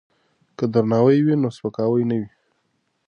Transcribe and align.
که 0.57 0.65
درناوی 0.73 1.19
وي 1.25 1.35
نو 1.41 1.49
سپکاوی 1.57 2.03
نه 2.09 2.15
وي. 2.19 2.27